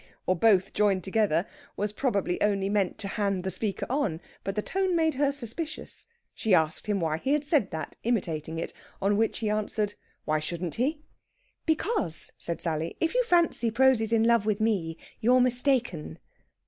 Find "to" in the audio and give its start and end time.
2.97-3.07